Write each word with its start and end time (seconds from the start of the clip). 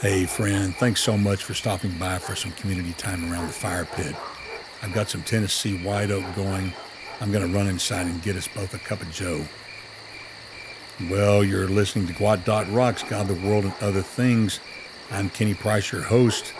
Hey, 0.00 0.24
friend, 0.24 0.74
thanks 0.76 1.02
so 1.02 1.18
much 1.18 1.44
for 1.44 1.52
stopping 1.52 1.98
by 1.98 2.16
for 2.16 2.34
some 2.34 2.52
community 2.52 2.94
time 2.94 3.30
around 3.30 3.48
the 3.48 3.52
fire 3.52 3.84
pit. 3.84 4.16
I've 4.80 4.94
got 4.94 5.10
some 5.10 5.22
Tennessee 5.22 5.76
white 5.84 6.10
oak 6.10 6.24
going. 6.34 6.72
I'm 7.20 7.30
going 7.30 7.46
to 7.46 7.54
run 7.54 7.66
inside 7.66 8.06
and 8.06 8.22
get 8.22 8.34
us 8.34 8.48
both 8.48 8.72
a 8.72 8.78
cup 8.78 9.02
of 9.02 9.12
joe. 9.12 9.44
Well, 11.10 11.44
you're 11.44 11.68
listening 11.68 12.06
to 12.06 12.14
Gwot 12.14 12.46
Dot 12.46 12.72
Rocks, 12.72 13.02
God, 13.02 13.28
the 13.28 13.34
World, 13.46 13.66
and 13.66 13.74
Other 13.82 14.00
Things. 14.00 14.58
I'm 15.10 15.28
Kenny 15.28 15.52
Price, 15.52 15.92
your 15.92 16.00
host. 16.00 16.54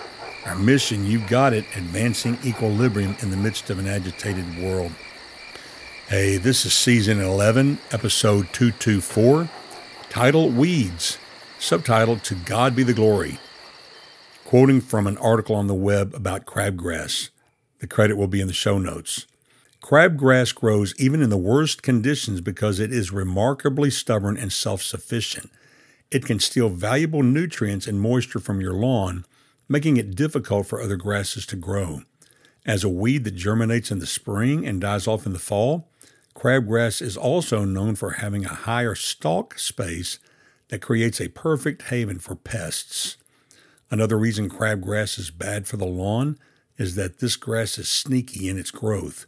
Our 0.44 0.56
mission, 0.56 1.06
you've 1.06 1.26
got 1.26 1.54
it, 1.54 1.64
advancing 1.74 2.36
equilibrium 2.44 3.16
in 3.22 3.30
the 3.30 3.38
midst 3.38 3.70
of 3.70 3.78
an 3.78 3.88
agitated 3.88 4.58
world. 4.58 4.92
Hey, 6.08 6.36
this 6.36 6.66
is 6.66 6.74
season 6.74 7.22
11, 7.22 7.78
episode 7.90 8.52
224, 8.52 9.48
title 10.10 10.50
Weeds 10.50 11.16
subtitled 11.60 12.22
To 12.22 12.34
God 12.34 12.74
Be 12.74 12.82
the 12.82 12.94
Glory, 12.94 13.38
quoting 14.46 14.80
from 14.80 15.06
an 15.06 15.18
article 15.18 15.54
on 15.54 15.66
the 15.66 15.74
web 15.74 16.14
about 16.14 16.46
crabgrass. 16.46 17.28
The 17.80 17.86
credit 17.86 18.16
will 18.16 18.28
be 18.28 18.40
in 18.40 18.46
the 18.46 18.54
show 18.54 18.78
notes. 18.78 19.26
Crabgrass 19.82 20.54
grows 20.54 20.94
even 20.98 21.20
in 21.20 21.28
the 21.28 21.36
worst 21.36 21.82
conditions 21.82 22.40
because 22.40 22.80
it 22.80 22.90
is 22.90 23.12
remarkably 23.12 23.90
stubborn 23.90 24.38
and 24.38 24.50
self 24.50 24.82
sufficient. 24.82 25.50
It 26.10 26.24
can 26.24 26.40
steal 26.40 26.70
valuable 26.70 27.22
nutrients 27.22 27.86
and 27.86 28.00
moisture 28.00 28.40
from 28.40 28.62
your 28.62 28.74
lawn, 28.74 29.26
making 29.68 29.98
it 29.98 30.14
difficult 30.16 30.66
for 30.66 30.80
other 30.80 30.96
grasses 30.96 31.44
to 31.46 31.56
grow. 31.56 32.00
As 32.64 32.84
a 32.84 32.88
weed 32.88 33.24
that 33.24 33.36
germinates 33.36 33.90
in 33.90 33.98
the 33.98 34.06
spring 34.06 34.66
and 34.66 34.80
dies 34.80 35.06
off 35.06 35.26
in 35.26 35.34
the 35.34 35.38
fall, 35.38 35.88
crabgrass 36.34 37.02
is 37.02 37.18
also 37.18 37.66
known 37.66 37.96
for 37.96 38.12
having 38.12 38.46
a 38.46 38.54
higher 38.54 38.94
stalk 38.94 39.58
space 39.58 40.18
that 40.70 40.80
creates 40.80 41.20
a 41.20 41.28
perfect 41.28 41.82
haven 41.82 42.18
for 42.18 42.34
pests. 42.34 43.16
Another 43.90 44.16
reason 44.16 44.48
crabgrass 44.48 45.18
is 45.18 45.30
bad 45.30 45.66
for 45.66 45.76
the 45.76 45.86
lawn 45.86 46.38
is 46.78 46.94
that 46.94 47.18
this 47.18 47.36
grass 47.36 47.76
is 47.76 47.88
sneaky 47.88 48.48
in 48.48 48.58
its 48.58 48.70
growth, 48.70 49.26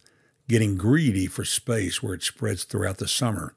getting 0.49 0.77
greedy 0.77 1.27
for 1.27 1.45
space 1.45 2.03
where 2.03 2.15
it 2.15 2.23
spreads 2.23 2.65
throughout 2.65 2.99
the 2.99 3.09
summer. 3.09 3.55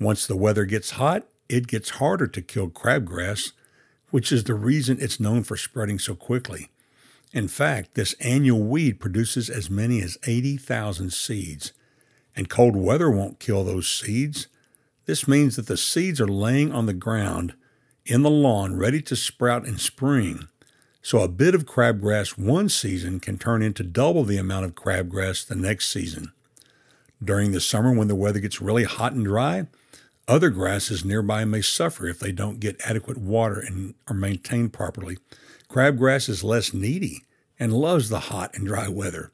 Once 0.00 0.26
the 0.26 0.36
weather 0.36 0.64
gets 0.64 0.92
hot, 0.92 1.26
it 1.48 1.66
gets 1.66 1.90
harder 1.90 2.26
to 2.26 2.42
kill 2.42 2.68
crabgrass, 2.68 3.52
which 4.10 4.32
is 4.32 4.44
the 4.44 4.54
reason 4.54 4.98
it's 5.00 5.20
known 5.20 5.42
for 5.44 5.56
spreading 5.56 5.98
so 5.98 6.14
quickly. 6.14 6.68
In 7.32 7.46
fact, 7.46 7.94
this 7.94 8.14
annual 8.14 8.62
weed 8.62 9.00
produces 9.00 9.48
as 9.48 9.70
many 9.70 10.02
as 10.02 10.18
80,000 10.26 11.12
seeds, 11.12 11.72
and 12.34 12.48
cold 12.48 12.74
weather 12.74 13.10
won't 13.10 13.38
kill 13.38 13.64
those 13.64 13.88
seeds. 13.88 14.48
This 15.08 15.26
means 15.26 15.56
that 15.56 15.68
the 15.68 15.78
seeds 15.78 16.20
are 16.20 16.28
laying 16.28 16.70
on 16.70 16.84
the 16.84 16.92
ground 16.92 17.54
in 18.04 18.20
the 18.20 18.30
lawn 18.30 18.76
ready 18.76 19.00
to 19.00 19.16
sprout 19.16 19.66
in 19.66 19.78
spring. 19.78 20.48
So 21.00 21.20
a 21.20 21.28
bit 21.28 21.54
of 21.54 21.64
crabgrass 21.64 22.36
one 22.36 22.68
season 22.68 23.18
can 23.18 23.38
turn 23.38 23.62
into 23.62 23.82
double 23.82 24.24
the 24.24 24.36
amount 24.36 24.66
of 24.66 24.74
crabgrass 24.74 25.46
the 25.46 25.54
next 25.54 25.88
season. 25.88 26.32
During 27.24 27.52
the 27.52 27.60
summer, 27.62 27.90
when 27.90 28.08
the 28.08 28.14
weather 28.14 28.38
gets 28.38 28.60
really 28.60 28.84
hot 28.84 29.14
and 29.14 29.24
dry, 29.24 29.68
other 30.28 30.50
grasses 30.50 31.06
nearby 31.06 31.46
may 31.46 31.62
suffer 31.62 32.06
if 32.06 32.18
they 32.18 32.30
don't 32.30 32.60
get 32.60 32.78
adequate 32.84 33.16
water 33.16 33.60
and 33.60 33.94
are 34.08 34.14
maintained 34.14 34.74
properly. 34.74 35.16
Crabgrass 35.70 36.28
is 36.28 36.44
less 36.44 36.74
needy 36.74 37.22
and 37.58 37.72
loves 37.72 38.10
the 38.10 38.20
hot 38.28 38.54
and 38.54 38.66
dry 38.66 38.88
weather. 38.88 39.32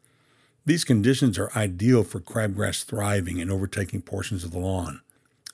These 0.64 0.84
conditions 0.84 1.36
are 1.36 1.50
ideal 1.56 2.05
for 2.05 2.20
crabgrass 2.20 2.84
thriving 2.84 3.41
and 3.41 3.50
overtaking 3.50 4.02
portions 4.02 4.45
of 4.45 4.52
the 4.52 4.61
lawn. 4.61 5.00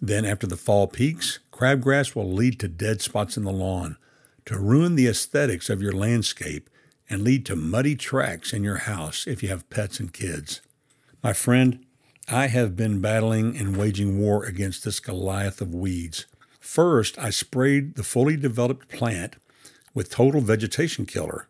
Then, 0.00 0.24
after 0.24 0.46
the 0.46 0.56
fall 0.56 0.86
peaks, 0.86 1.40
crabgrass 1.52 2.14
will 2.14 2.32
lead 2.32 2.58
to 2.60 2.68
dead 2.68 3.02
spots 3.02 3.36
in 3.36 3.44
the 3.44 3.52
lawn, 3.52 3.96
to 4.46 4.58
ruin 4.58 4.96
the 4.96 5.06
aesthetics 5.06 5.68
of 5.68 5.82
your 5.82 5.92
landscape, 5.92 6.70
and 7.08 7.22
lead 7.22 7.44
to 7.46 7.56
muddy 7.56 7.96
tracks 7.96 8.52
in 8.52 8.64
your 8.64 8.78
house 8.78 9.26
if 9.26 9.42
you 9.42 9.48
have 9.50 9.68
pets 9.68 10.00
and 10.00 10.12
kids. 10.12 10.60
My 11.22 11.32
friend, 11.32 11.84
I 12.28 12.46
have 12.46 12.76
been 12.76 13.00
battling 13.00 13.56
and 13.56 13.76
waging 13.76 14.18
war 14.18 14.44
against 14.44 14.84
this 14.84 15.00
Goliath 15.00 15.60
of 15.60 15.74
weeds. 15.74 16.26
First, 16.60 17.18
I 17.18 17.30
sprayed 17.30 17.96
the 17.96 18.04
fully 18.04 18.36
developed 18.36 18.88
plant 18.88 19.36
with 19.92 20.10
total 20.10 20.40
vegetation 20.40 21.04
killer. 21.04 21.48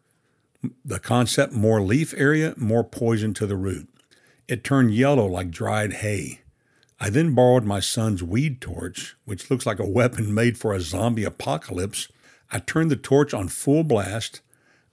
The 0.85 0.99
concept 0.99 1.53
more 1.53 1.83
leaf 1.83 2.15
area, 2.17 2.55
more 2.57 2.83
poison 2.83 3.35
to 3.35 3.47
the 3.47 3.57
root. 3.57 3.89
It 4.49 4.65
turned 4.65 4.95
yellow 4.95 5.27
like 5.27 5.51
dried 5.51 5.95
hay. 5.95 6.41
I 7.03 7.09
then 7.09 7.35
borrowed 7.35 7.65
my 7.65 7.81
son's 7.81 8.23
weed 8.23 8.61
torch, 8.61 9.17
which 9.25 9.51
looks 9.51 9.65
like 9.65 9.79
a 9.79 9.89
weapon 9.89 10.35
made 10.35 10.59
for 10.59 10.75
a 10.75 10.83
zombie 10.83 11.25
apocalypse. 11.25 12.09
I 12.53 12.59
turned 12.59 12.91
the 12.91 12.97
torch 12.97 13.33
on 13.33 13.49
full 13.49 13.85
blast. 13.85 14.43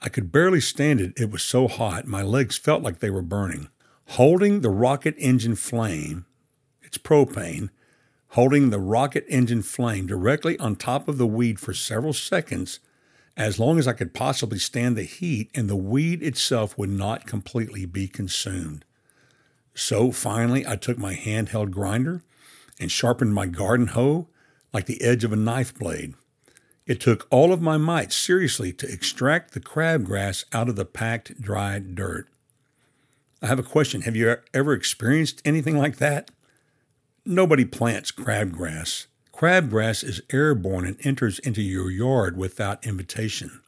I 0.01 0.07
could 0.07 0.31
barely 0.31 0.61
stand 0.61 1.01
it, 1.01 1.11
it 1.17 1.29
was 1.29 1.43
so 1.43 1.67
hot, 1.67 2.07
my 2.07 2.21
legs 2.21 2.55
felt 2.55 2.81
like 2.81 2.99
they 2.99 3.09
were 3.09 3.21
burning. 3.21 3.67
Holding 4.11 4.61
the 4.61 4.69
rocket 4.69 5.15
engine 5.17 5.55
flame, 5.55 6.25
it's 6.81 6.97
propane, 6.97 7.71
holding 8.29 8.69
the 8.69 8.79
rocket 8.79 9.25
engine 9.27 9.61
flame 9.61 10.07
directly 10.07 10.57
on 10.59 10.77
top 10.77 11.09
of 11.09 11.17
the 11.17 11.27
weed 11.27 11.59
for 11.59 11.73
several 11.73 12.13
seconds, 12.13 12.79
as 13.35 13.59
long 13.59 13.77
as 13.77 13.87
I 13.87 13.93
could 13.93 14.13
possibly 14.13 14.59
stand 14.59 14.95
the 14.95 15.03
heat, 15.03 15.51
and 15.53 15.69
the 15.69 15.75
weed 15.75 16.23
itself 16.23 16.77
would 16.77 16.89
not 16.89 17.27
completely 17.27 17.85
be 17.85 18.07
consumed. 18.07 18.85
So 19.77 20.11
finally, 20.11 20.65
I 20.65 20.75
took 20.75 20.97
my 20.97 21.13
handheld 21.13 21.69
grinder 21.69 22.23
and 22.79 22.91
sharpened 22.91 23.35
my 23.35 23.45
garden 23.45 23.87
hoe 23.87 24.27
like 24.73 24.87
the 24.87 25.03
edge 25.03 25.23
of 25.23 25.31
a 25.31 25.35
knife 25.35 25.77
blade. 25.77 26.15
It 26.87 26.99
took 26.99 27.27
all 27.29 27.53
of 27.53 27.61
my 27.61 27.77
might 27.77 28.11
seriously 28.11 28.73
to 28.73 28.91
extract 28.91 29.53
the 29.53 29.59
crabgrass 29.59 30.45
out 30.51 30.67
of 30.67 30.77
the 30.77 30.85
packed, 30.85 31.39
dry 31.39 31.77
dirt. 31.77 32.27
I 33.39 33.45
have 33.45 33.59
a 33.59 33.63
question. 33.63 34.01
Have 34.01 34.15
you 34.15 34.37
ever 34.51 34.73
experienced 34.73 35.43
anything 35.45 35.77
like 35.77 35.97
that? 35.97 36.31
Nobody 37.23 37.63
plants 37.63 38.11
crabgrass. 38.11 39.05
Crabgrass 39.31 40.03
is 40.03 40.23
airborne 40.33 40.85
and 40.85 40.97
enters 41.05 41.37
into 41.37 41.61
your 41.61 41.91
yard 41.91 42.35
without 42.35 42.83
invitation. 42.83 43.61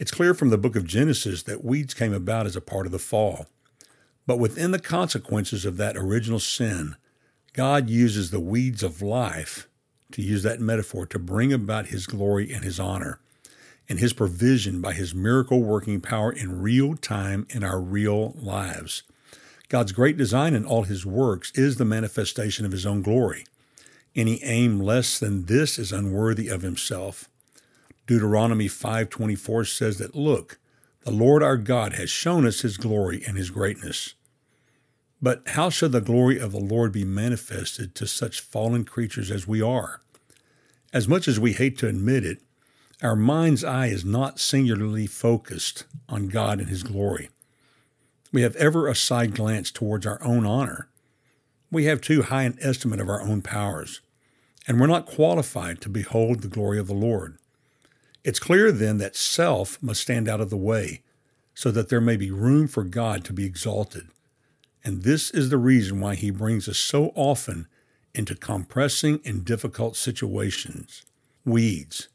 It's 0.00 0.10
clear 0.10 0.34
from 0.34 0.50
the 0.50 0.58
book 0.58 0.74
of 0.74 0.88
Genesis 0.88 1.44
that 1.44 1.64
weeds 1.64 1.94
came 1.94 2.12
about 2.12 2.46
as 2.46 2.56
a 2.56 2.60
part 2.60 2.86
of 2.86 2.90
the 2.90 2.98
fall. 2.98 3.46
But 4.26 4.38
within 4.38 4.72
the 4.72 4.78
consequences 4.78 5.64
of 5.64 5.76
that 5.76 5.96
original 5.96 6.40
sin, 6.40 6.96
God 7.52 7.88
uses 7.88 8.30
the 8.30 8.40
weeds 8.40 8.82
of 8.82 9.00
life, 9.00 9.68
to 10.12 10.22
use 10.22 10.42
that 10.42 10.60
metaphor, 10.60 11.06
to 11.06 11.18
bring 11.18 11.52
about 11.52 11.86
His 11.86 12.06
glory 12.06 12.52
and 12.52 12.64
His 12.64 12.80
honor, 12.80 13.20
and 13.88 13.98
His 13.98 14.12
provision 14.12 14.80
by 14.80 14.92
His 14.92 15.14
miracle 15.14 15.62
working 15.62 16.00
power 16.00 16.32
in 16.32 16.60
real 16.60 16.96
time 16.96 17.46
in 17.50 17.62
our 17.62 17.80
real 17.80 18.34
lives. 18.36 19.04
God's 19.68 19.92
great 19.92 20.16
design 20.16 20.54
in 20.54 20.64
all 20.64 20.82
His 20.82 21.06
works 21.06 21.52
is 21.54 21.76
the 21.76 21.84
manifestation 21.84 22.66
of 22.66 22.72
His 22.72 22.84
own 22.84 23.02
glory. 23.02 23.46
Any 24.14 24.42
aim 24.42 24.80
less 24.80 25.18
than 25.18 25.44
this 25.44 25.78
is 25.78 25.92
unworthy 25.92 26.48
of 26.48 26.62
Himself. 26.62 27.28
Deuteronomy 28.06 28.68
5:24 28.68 29.66
says 29.66 29.98
that 29.98 30.14
look, 30.14 30.58
the 31.06 31.12
Lord 31.12 31.40
our 31.40 31.56
God 31.56 31.92
has 31.92 32.10
shown 32.10 32.44
us 32.44 32.62
his 32.62 32.76
glory 32.76 33.22
and 33.24 33.38
his 33.38 33.50
greatness. 33.50 34.14
But 35.20 35.42
how 35.48 35.70
shall 35.70 35.88
the 35.88 36.00
glory 36.00 36.38
of 36.38 36.52
the 36.52 36.60
Lord 36.60 36.92
be 36.92 37.04
manifested 37.04 37.94
to 37.94 38.06
such 38.06 38.40
fallen 38.40 38.84
creatures 38.84 39.30
as 39.30 39.46
we 39.46 39.62
are? 39.62 40.02
As 40.92 41.08
much 41.08 41.26
as 41.26 41.40
we 41.40 41.52
hate 41.52 41.78
to 41.78 41.88
admit 41.88 42.24
it, 42.24 42.42
our 43.02 43.16
mind's 43.16 43.64
eye 43.64 43.88
is 43.88 44.04
not 44.04 44.40
singularly 44.40 45.06
focused 45.06 45.84
on 46.08 46.28
God 46.28 46.60
and 46.60 46.68
his 46.68 46.82
glory. 46.82 47.28
We 48.32 48.42
have 48.42 48.56
ever 48.56 48.88
a 48.88 48.94
side 48.94 49.34
glance 49.34 49.70
towards 49.70 50.06
our 50.06 50.22
own 50.22 50.46
honor. 50.46 50.88
We 51.70 51.84
have 51.84 52.00
too 52.00 52.22
high 52.22 52.44
an 52.44 52.58
estimate 52.60 53.00
of 53.00 53.08
our 53.08 53.22
own 53.22 53.42
powers, 53.42 54.00
and 54.66 54.80
we're 54.80 54.86
not 54.86 55.06
qualified 55.06 55.80
to 55.82 55.88
behold 55.88 56.40
the 56.40 56.48
glory 56.48 56.78
of 56.78 56.86
the 56.86 56.94
Lord. 56.94 57.38
It's 58.24 58.38
clear 58.38 58.72
then 58.72 58.98
that 58.98 59.16
self 59.16 59.82
must 59.82 60.00
stand 60.00 60.28
out 60.28 60.40
of 60.40 60.50
the 60.50 60.56
way 60.56 61.02
so 61.54 61.70
that 61.70 61.88
there 61.88 62.00
may 62.00 62.16
be 62.16 62.30
room 62.30 62.68
for 62.68 62.84
God 62.84 63.24
to 63.24 63.32
be 63.32 63.44
exalted. 63.44 64.08
And 64.86 65.02
this 65.02 65.32
is 65.32 65.50
the 65.50 65.58
reason 65.58 65.98
why 65.98 66.14
he 66.14 66.30
brings 66.30 66.68
us 66.68 66.78
so 66.78 67.10
often 67.16 67.66
into 68.14 68.36
compressing 68.36 69.18
and 69.24 69.44
difficult 69.44 69.96
situations, 69.96 71.04
weeds, 71.44 72.06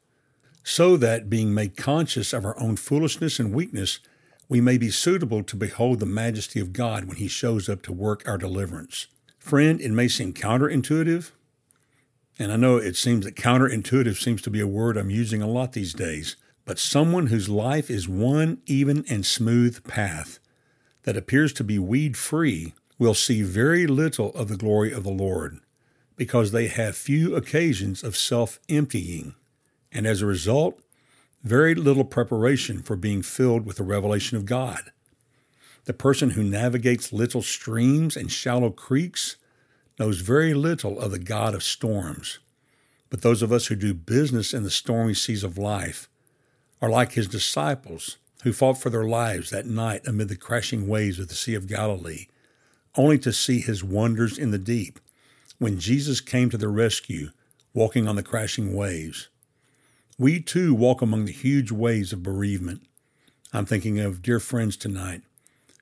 so 0.63 0.95
that 0.95 1.29
being 1.29 1.53
made 1.53 1.75
conscious 1.75 2.31
of 2.31 2.45
our 2.45 2.57
own 2.57 2.77
foolishness 2.77 3.39
and 3.39 3.53
weakness, 3.53 3.99
we 4.47 4.61
may 4.61 4.77
be 4.77 4.89
suitable 4.89 5.43
to 5.43 5.57
behold 5.57 5.99
the 5.99 6.05
majesty 6.05 6.61
of 6.61 6.71
God 6.71 7.03
when 7.03 7.17
he 7.17 7.27
shows 7.27 7.67
up 7.67 7.81
to 7.81 7.91
work 7.91 8.25
our 8.25 8.37
deliverance. 8.37 9.07
Friend, 9.37 9.81
it 9.81 9.91
may 9.91 10.07
seem 10.07 10.31
counterintuitive, 10.31 11.31
and 12.39 12.53
I 12.53 12.55
know 12.55 12.77
it 12.77 12.95
seems 12.95 13.25
that 13.25 13.35
counterintuitive 13.35 14.15
seems 14.15 14.41
to 14.43 14.49
be 14.49 14.61
a 14.61 14.67
word 14.67 14.95
I'm 14.95 15.09
using 15.09 15.41
a 15.41 15.47
lot 15.47 15.73
these 15.73 15.93
days, 15.93 16.37
but 16.63 16.79
someone 16.79 17.27
whose 17.27 17.49
life 17.49 17.89
is 17.89 18.07
one 18.07 18.61
even 18.65 19.03
and 19.09 19.25
smooth 19.25 19.85
path 19.85 20.39
that 21.03 21.17
appears 21.17 21.53
to 21.53 21.63
be 21.63 21.79
weed 21.79 22.17
free 22.17 22.73
will 22.97 23.13
see 23.13 23.41
very 23.41 23.87
little 23.87 24.31
of 24.33 24.47
the 24.47 24.57
glory 24.57 24.91
of 24.91 25.03
the 25.03 25.09
Lord 25.09 25.59
because 26.15 26.51
they 26.51 26.67
have 26.67 26.95
few 26.95 27.35
occasions 27.35 28.03
of 28.03 28.15
self 28.15 28.59
emptying, 28.69 29.33
and 29.91 30.05
as 30.05 30.21
a 30.21 30.27
result, 30.27 30.79
very 31.43 31.73
little 31.73 32.05
preparation 32.05 32.81
for 32.83 32.95
being 32.95 33.23
filled 33.23 33.65
with 33.65 33.77
the 33.77 33.83
revelation 33.83 34.37
of 34.37 34.45
God. 34.45 34.91
The 35.85 35.93
person 35.93 36.31
who 36.31 36.43
navigates 36.43 37.11
little 37.11 37.41
streams 37.41 38.15
and 38.15 38.31
shallow 38.31 38.69
creeks 38.69 39.37
knows 39.97 40.19
very 40.19 40.53
little 40.53 40.99
of 40.99 41.11
the 41.11 41.19
God 41.19 41.55
of 41.55 41.63
storms. 41.63 42.37
But 43.09 43.23
those 43.23 43.41
of 43.41 43.51
us 43.51 43.67
who 43.67 43.75
do 43.75 43.93
business 43.93 44.53
in 44.53 44.63
the 44.63 44.69
stormy 44.69 45.15
seas 45.15 45.43
of 45.43 45.57
life 45.57 46.07
are 46.81 46.89
like 46.89 47.13
his 47.13 47.27
disciples 47.27 48.17
who 48.43 48.53
fought 48.53 48.77
for 48.77 48.89
their 48.89 49.05
lives 49.05 49.49
that 49.49 49.65
night 49.65 50.01
amid 50.07 50.29
the 50.29 50.35
crashing 50.35 50.87
waves 50.87 51.19
of 51.19 51.27
the 51.27 51.35
Sea 51.35 51.55
of 51.55 51.67
Galilee, 51.67 52.27
only 52.95 53.17
to 53.19 53.31
see 53.31 53.59
his 53.59 53.83
wonders 53.83 54.37
in 54.37 54.51
the 54.51 54.57
deep 54.57 54.99
when 55.59 55.79
Jesus 55.79 56.21
came 56.21 56.49
to 56.49 56.57
their 56.57 56.71
rescue, 56.71 57.29
walking 57.73 58.07
on 58.07 58.15
the 58.15 58.23
crashing 58.23 58.73
waves. 58.73 59.29
We 60.17 60.39
too 60.39 60.73
walk 60.73 61.01
among 61.01 61.25
the 61.25 61.31
huge 61.31 61.71
waves 61.71 62.11
of 62.11 62.23
bereavement. 62.23 62.81
I'm 63.53 63.65
thinking 63.65 63.99
of 63.99 64.21
dear 64.21 64.39
friends 64.39 64.75
tonight 64.77 65.21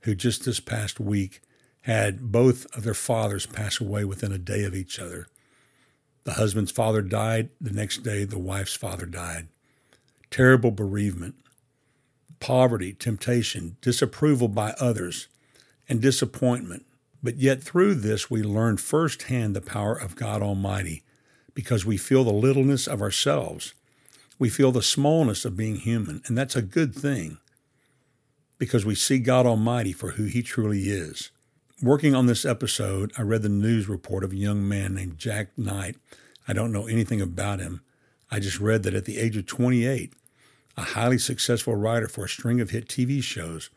who 0.04 0.16
just 0.16 0.46
this 0.46 0.60
past 0.60 1.00
week 1.00 1.42
had 1.82 2.32
both 2.32 2.66
of 2.76 2.84
their 2.84 2.94
fathers 2.94 3.46
pass 3.46 3.80
away 3.80 4.06
within 4.06 4.32
a 4.32 4.38
day 4.38 4.64
of 4.64 4.76
each 4.76 5.00
other. 5.00 5.28
The 6.24 6.34
husband's 6.34 6.72
father 6.72 7.02
died. 7.02 7.50
The 7.60 7.72
next 7.72 8.04
day, 8.04 8.24
the 8.24 8.40
wife's 8.40 8.76
father 8.76 9.06
died. 9.06 9.48
Terrible 10.30 10.72
bereavement, 10.72 11.36
poverty, 12.40 12.94
temptation, 12.94 13.78
disapproval 13.82 14.48
by 14.48 14.72
others, 14.80 15.28
and 15.88 16.02
disappointment. 16.02 16.86
But 17.22 17.38
yet, 17.38 17.62
through 17.62 17.96
this, 17.96 18.30
we 18.32 18.42
learn 18.42 18.78
firsthand 18.78 19.56
the 19.56 19.62
power 19.62 19.96
of 19.96 20.16
God 20.16 20.42
Almighty 20.42 21.04
because 21.54 21.86
we 21.86 21.98
feel 21.98 22.24
the 22.24 22.32
littleness 22.32 22.88
of 22.88 23.02
ourselves. 23.02 23.74
We 24.38 24.50
feel 24.50 24.72
the 24.72 24.82
smallness 24.82 25.44
of 25.44 25.58
being 25.58 25.76
human, 25.76 26.22
and 26.26 26.38
that's 26.38 26.56
a 26.56 26.62
good 26.62 26.96
thing 26.96 27.40
because 28.58 28.86
we 28.86 28.96
see 28.96 29.20
God 29.20 29.46
Almighty 29.46 29.92
for 29.92 30.12
who 30.12 30.26
He 30.26 30.42
truly 30.42 30.84
is. 30.84 31.32
Working 31.82 32.14
on 32.14 32.26
this 32.26 32.44
episode, 32.44 33.14
I 33.18 33.22
read 33.22 33.42
the 33.42 33.50
news 33.50 33.88
report 33.88 34.26
of 34.26 34.34
a 34.34 34.38
young 34.38 34.68
man 34.68 34.96
named 34.96 35.18
Jak 35.18 35.58
Knight. 35.58 35.96
I 36.46 36.52
don't 36.52 36.74
know 36.74 36.88
anything 36.88 37.22
about 37.22 37.60
him. 37.60 37.82
I 38.30 38.42
just 38.42 38.60
read 38.60 38.84
that 38.84 38.94
at 38.94 39.06
the 39.06 39.18
age 39.18 39.38
of 39.38 39.46
28, 39.46 40.12
a 40.80 40.94
highly 40.94 41.18
successful 41.18 41.76
writer 41.76 42.08
for 42.08 42.26
a 42.26 42.30
string 42.30 42.62
of 42.62 42.70
hit 42.70 42.88
TV 42.88 43.22
shows, 43.22 43.70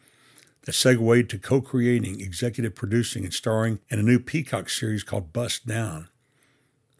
that 0.62 0.72
segued 0.72 1.28
to 1.30 1.38
co 1.38 1.60
creating, 1.60 2.20
executive 2.20 2.74
producing, 2.74 3.24
and 3.24 3.34
starring 3.34 3.80
in 3.90 3.98
a 3.98 4.02
new 4.02 4.20
Peacock 4.20 4.70
series 4.70 5.02
called 5.02 5.32
Bust 5.32 5.66
Down. 5.66 6.08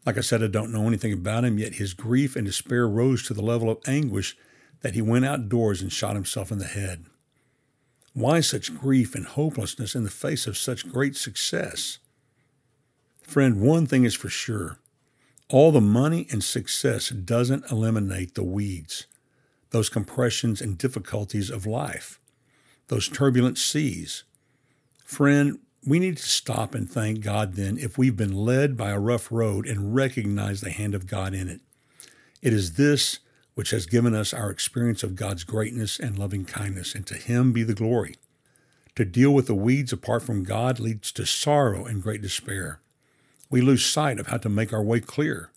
Like 0.05 0.19
I 0.19 0.23
said, 0.23 0.43
I 0.43 0.49
don't 0.49 0.73
know 0.73 0.89
anything 0.89 1.13
about 1.13 1.45
him, 1.45 1.59
yet 1.59 1.75
his 1.75 1.95
grief 1.95 2.35
and 2.35 2.45
despair 2.45 2.89
rose 2.89 3.23
to 3.25 3.35
the 3.35 3.43
level 3.43 3.71
of 3.71 3.79
anguish 3.87 4.37
that 4.81 4.95
he 4.95 5.03
went 5.03 5.25
outdoors 5.25 5.81
and 5.81 5.93
shot 5.93 6.17
himself 6.17 6.51
in 6.51 6.59
the 6.59 6.65
head. 6.65 7.05
Why 8.13 8.41
such 8.41 8.77
grief 8.77 9.15
and 9.15 9.25
hopelessness 9.25 9.95
in 9.95 10.03
the 10.03 10.11
face 10.11 10.49
of 10.49 10.59
such 10.59 10.91
great 10.91 11.15
success? 11.15 11.99
Friend, 13.23 13.61
one 13.61 13.87
thing 13.87 14.05
is 14.05 14.15
for 14.15 14.29
sure 14.29 14.79
all 15.49 15.71
the 15.71 15.81
money 15.83 16.27
and 16.31 16.43
success 16.43 17.11
doesn't 17.11 17.71
eliminate 17.71 18.35
the 18.35 18.43
weeds, 18.43 19.07
those 19.73 19.89
compressions 19.89 20.61
and 20.61 20.79
difficulties 20.79 21.51
of 21.51 21.67
life, 21.67 22.21
those 22.89 23.09
turbulent 23.09 23.59
seas. 23.59 24.23
Friend, 25.05 25.59
we 25.87 25.99
need 25.99 26.19
to 26.19 26.29
stop 26.29 26.75
and 26.75 26.89
thank 26.89 27.21
God 27.21 27.55
then 27.55 27.77
if 27.77 27.99
we've 27.99 28.17
been 28.17 28.37
led 28.37 28.77
by 28.77 28.91
a 28.91 29.01
rough 29.01 29.33
road 29.33 29.67
and 29.67 29.95
recognize 29.95 30.61
the 30.61 30.71
hand 30.71 30.95
of 30.95 31.09
God 31.09 31.35
in 31.35 31.49
it. 31.49 31.61
It 32.41 32.53
is 32.53 32.75
this 32.75 33.19
which 33.55 33.71
has 33.71 33.87
given 33.87 34.15
us 34.15 34.33
our 34.33 34.51
experience 34.51 35.03
of 35.03 35.17
God's 35.17 35.45
greatness 35.45 35.99
and 35.99 36.19
loving 36.19 36.45
kindness, 36.45 36.95
and 36.95 37.07
to 37.07 37.15
Him 37.15 37.53
be 37.53 37.63
the 37.63 37.75
glory. 37.75 38.17
To 38.97 39.05
deal 39.05 39.33
with 39.33 39.47
the 39.47 39.55
weeds 39.55 39.93
apart 39.93 40.23
from 40.23 40.45
God 40.45 40.81
leads 40.81 41.13
to 41.13 41.27
sorrow 41.27 41.85
and 41.85 42.03
great 42.03 42.23
despair. 42.23 42.81
We 43.51 43.61
lose 43.61 43.85
sight 43.85 44.19
of 44.19 44.29
how 44.29 44.39
to 44.39 44.49
make 44.49 44.73
our 44.73 44.83
way 44.83 45.01
clear. 45.01 45.51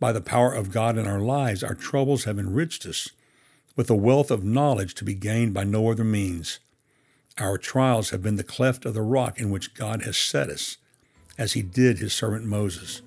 By 0.00 0.12
the 0.12 0.20
power 0.20 0.52
of 0.52 0.72
God 0.72 0.98
in 0.98 1.06
our 1.06 1.20
lives, 1.20 1.62
our 1.62 1.74
troubles 1.74 2.24
have 2.24 2.38
enriched 2.38 2.84
us 2.86 3.10
with 3.76 3.88
a 3.88 3.94
wealth 3.94 4.30
of 4.30 4.42
knowledge 4.42 4.94
to 4.96 5.04
be 5.04 5.14
gained 5.14 5.54
by 5.54 5.62
no 5.62 5.90
other 5.90 6.04
means. 6.04 6.58
Our 7.38 7.58
trials 7.58 8.10
have 8.10 8.22
been 8.22 8.36
the 8.36 8.42
cleft 8.42 8.84
of 8.84 8.94
the 8.94 9.02
rock 9.02 9.38
in 9.38 9.50
which 9.50 9.74
God 9.74 10.02
has 10.02 10.16
set 10.16 10.48
us, 10.48 10.78
as 11.38 11.52
He 11.52 11.62
did 11.62 11.98
His 11.98 12.12
servant 12.12 12.44
Moses, 12.44 13.02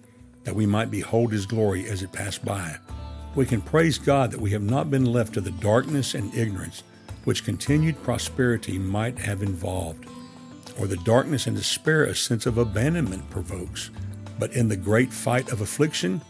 that 0.45 0.55
we 0.55 0.65
might 0.65 0.89
behold 0.89 1.33
His 1.33 1.45
glory 1.45 1.85
as 1.89 2.01
it 2.01 2.13
passed 2.13 2.45
by 2.45 2.77
we 3.35 3.45
can 3.45 3.61
praise 3.61 3.97
God 3.97 4.31
that 4.31 4.41
we 4.41 4.51
have 4.51 4.61
not 4.61 4.91
been 4.91 5.05
left 5.05 5.33
to 5.33 5.41
the 5.41 5.51
darkness 5.51 6.13
and 6.13 6.33
ignorance 6.35 6.83
which 7.23 7.45
continued 7.45 8.01
prosperity 8.03 8.77
might 8.77 9.17
have 9.17 9.41
involved, 9.41 10.05
or 10.77 10.87
the 10.87 10.97
darkness 10.97 11.47
and 11.47 11.55
despair 11.55 12.03
a 12.03 12.13
sense 12.13 12.45
of 12.45 12.57
abandonment 12.57 13.29
provokes. 13.29 13.89
But 14.37 14.51
in 14.53 14.67
the 14.67 14.75
great 14.75 15.13
fight 15.13 15.51
of 15.51 15.61
affliction, 15.61 16.21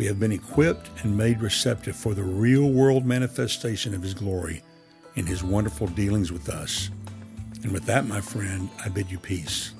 we 0.00 0.06
have 0.06 0.18
been 0.18 0.32
equipped 0.32 0.88
and 1.02 1.14
made 1.14 1.42
receptive 1.42 1.94
for 1.94 2.14
the 2.14 2.22
real 2.22 2.70
world 2.70 3.04
manifestation 3.04 3.92
of 3.92 4.00
His 4.00 4.14
glory 4.14 4.62
in 5.16 5.26
His 5.26 5.44
wonderful 5.44 5.88
dealings 5.88 6.32
with 6.32 6.48
us. 6.48 6.88
And 7.62 7.70
with 7.70 7.84
that, 7.84 8.06
my 8.06 8.22
friend, 8.22 8.70
I 8.82 8.88
bid 8.88 9.10
you 9.10 9.18
peace. 9.18 9.74